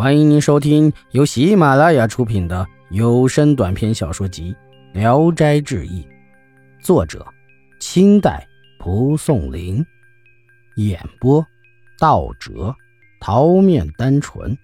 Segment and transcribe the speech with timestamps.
[0.00, 4.56] 欢迎您收听由喜马拉雅出品的有声短篇小说集
[4.98, 6.02] 《聊斋志异》，
[6.82, 7.26] 作者：
[7.80, 8.48] 清代
[8.78, 9.84] 蒲松龄，
[10.76, 11.46] 演播：
[11.98, 12.74] 道哲、
[13.20, 14.56] 桃面单纯，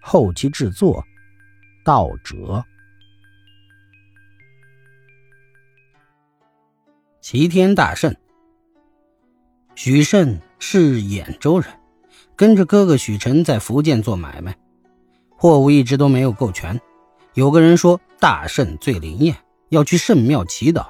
[0.00, 1.04] 后期制作：
[1.84, 2.64] 道哲。
[7.20, 8.14] 齐天大圣，
[9.74, 11.68] 许慎是兖州人。
[12.36, 14.54] 跟着哥哥许晨在福建做买卖，
[15.38, 16.78] 货物一直都没有够全。
[17.32, 19.34] 有个人说大圣最灵验，
[19.70, 20.86] 要去圣庙祈祷。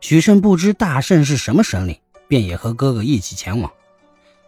[0.00, 1.96] 许慎不知大圣是什么神灵，
[2.28, 3.72] 便也和哥哥一起前往。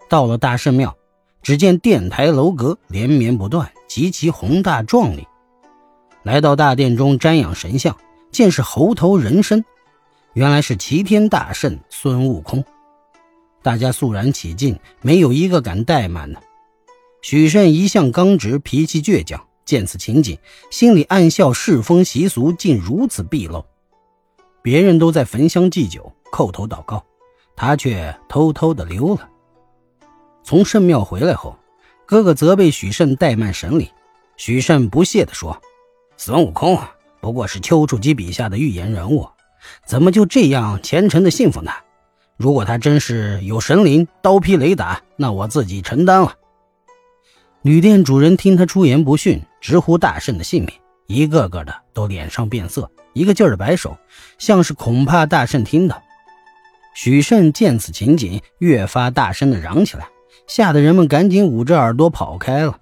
[0.06, 0.94] 到了大圣庙，
[1.42, 5.26] 只见殿台楼阁连绵不断，极其宏大壮丽。
[6.24, 7.96] 来到大殿中瞻仰神像，
[8.30, 9.64] 见是猴头人身，
[10.34, 12.62] 原来是齐天大圣孙悟空。
[13.62, 16.40] 大家肃然起敬，没有一个敢怠慢的。
[17.20, 20.38] 许慎一向刚直，脾气倔强，见此情景，
[20.70, 23.64] 心里暗笑：世风习俗竟如此鄙陋。
[24.62, 27.04] 别人都在焚香祭酒、叩头祷告，
[27.56, 29.28] 他却偷偷的溜了。
[30.44, 31.58] 从圣庙回来后，
[32.06, 33.88] 哥哥责备许慎怠慢神灵。
[34.36, 35.60] 许慎不屑地说
[36.16, 36.78] ：“孙悟空
[37.20, 39.28] 不过是丘处机笔下的预言人物，
[39.84, 41.82] 怎么就这样虔诚的信奉他？”
[42.38, 46.34] 如果他真是有神灵，刀劈雷打，那我自己承担了。
[47.62, 50.72] 旅店主人听他出言不逊，直呼大圣的性命，
[51.08, 53.98] 一个个的都脸上变色，一个劲儿的摆手，
[54.38, 56.00] 像是恐怕大圣听到。
[56.94, 60.06] 许慎见此情景，越发大声的嚷起来，
[60.46, 62.78] 吓得人们赶紧捂着耳朵跑开了。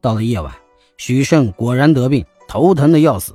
[0.00, 0.54] 到了夜晚，
[0.96, 3.34] 许慎果然得病，头疼的要死。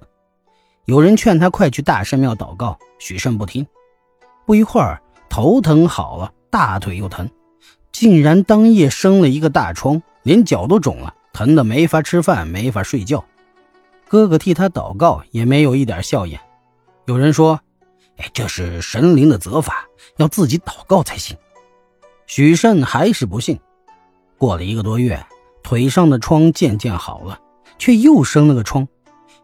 [0.86, 3.68] 有人劝他快去大圣庙祷告，许慎不听。
[4.46, 5.02] 不一会儿。
[5.36, 7.30] 头疼好了，大腿又疼，
[7.92, 13.22] 竟然当夜生了一个大疮，连脚都肿了，疼得没法吃饭，没法睡觉。
[14.08, 16.40] 哥哥替他祷告，也没有一点笑颜。
[17.06, 17.60] 有人说
[18.16, 21.36] ：“哎，这是神灵的责罚，要自己祷告才行。”
[22.28, 23.60] 许慎还是不信。
[24.38, 25.22] 过了一个多月，
[25.62, 27.38] 腿上的疮渐渐好了，
[27.78, 28.88] 却又生了个疮，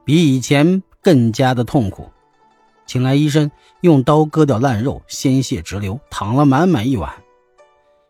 [0.06, 2.10] 比以前更加的痛苦。
[2.92, 7.10] 请来医生，用刀割掉烂肉，鲜血直流，躺了满满一晚。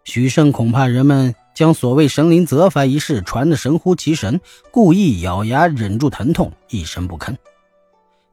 [0.06, 7.36] 许慎恐怕人们将所谓神灵责罚一事传得神乎其神，故意咬牙忍住疼痛，一声不吭。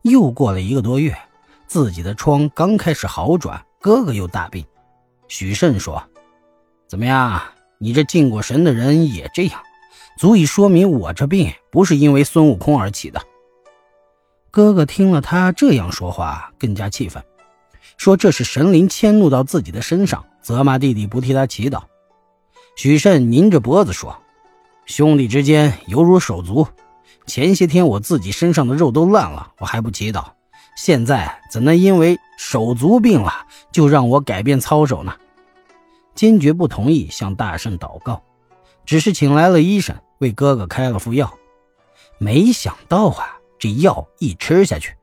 [0.00, 1.14] 又过了一个多月，
[1.66, 4.64] 自己的疮刚开始好转，哥哥又大病。
[5.28, 6.02] 许慎说
[6.88, 7.42] ：“怎么样，
[7.76, 9.60] 你这敬过神的人也这样，
[10.16, 13.20] 足以说明我这病不是因为孙悟空而起的。”
[14.50, 17.22] 哥哥听了他这样说话，更加气愤，
[17.96, 21.82] 说这是神灵迁怒到自己的身上，责骂弟弟不替他祈祷。
[22.76, 24.16] 许慎拧着脖子说
[24.86, 26.66] ：“兄弟之间犹如手足，
[27.26, 30.24] 前些天我自己身上的肉都烂了，我还不祈祷，
[30.76, 33.32] 现在怎能因为手足病了
[33.72, 35.14] 就让我改变操守呢？”
[36.14, 38.22] 坚决不同意向大圣祷告，
[38.84, 41.32] 只是请来了医生为哥哥开了副药。
[42.18, 43.37] 没想到啊！
[43.58, 44.94] 这药一吃下去，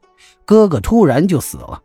[0.46, 1.82] 哥哥突然就死了。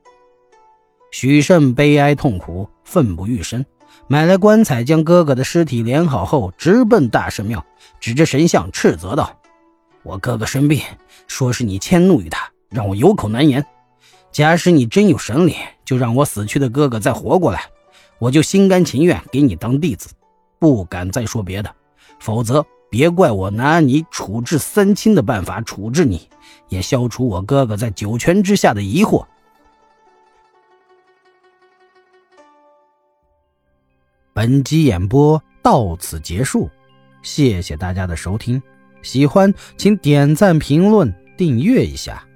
[1.11, 3.67] 许慎悲哀痛苦，奋不欲生，
[4.07, 7.65] 买来棺材，将哥哥的尸体连好后，直奔大圣庙，
[7.99, 9.37] 指着神像斥责道
[10.05, 10.81] ：“我哥哥生病，
[11.27, 13.67] 说是你迁怒于他，让我有口难言。
[14.31, 17.65] 假使你真有神力，就让我死去的哥哥再活过来，
[18.21, 20.11] 我就心甘情愿给你当弟子，
[20.61, 21.75] 不敢再说别的，
[22.21, 26.29] 否则。”别怪我拿你处置三清的办法处置你，
[26.69, 29.25] 也消除我哥哥在九泉之下的疑惑。
[34.33, 36.69] 本集演播到此结束，
[37.23, 38.61] 谢谢大家的收听，
[39.03, 42.27] 喜欢请点赞、评论、订阅一下。